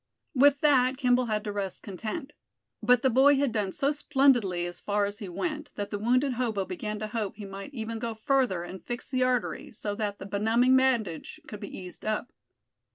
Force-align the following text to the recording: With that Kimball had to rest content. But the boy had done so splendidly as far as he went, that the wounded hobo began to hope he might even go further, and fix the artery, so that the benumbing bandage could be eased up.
With 0.33 0.61
that 0.61 0.97
Kimball 0.97 1.27
had 1.27 1.43
to 1.43 1.51
rest 1.51 1.83
content. 1.83 2.33
But 2.81 3.03
the 3.03 3.09
boy 3.11 3.35
had 3.35 3.51
done 3.51 3.71
so 3.71 3.91
splendidly 3.91 4.65
as 4.65 4.79
far 4.79 5.05
as 5.05 5.19
he 5.19 5.29
went, 5.29 5.69
that 5.75 5.91
the 5.91 5.99
wounded 5.99 6.33
hobo 6.33 6.65
began 6.65 6.97
to 6.97 7.07
hope 7.09 7.35
he 7.35 7.45
might 7.45 7.75
even 7.75 7.99
go 7.99 8.15
further, 8.15 8.63
and 8.63 8.83
fix 8.83 9.07
the 9.07 9.21
artery, 9.21 9.71
so 9.71 9.93
that 9.93 10.17
the 10.17 10.25
benumbing 10.25 10.75
bandage 10.75 11.39
could 11.47 11.59
be 11.59 11.69
eased 11.69 12.03
up. 12.03 12.33